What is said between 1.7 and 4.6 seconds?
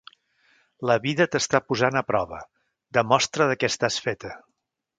posant a prova. Demostra de què estàs feta!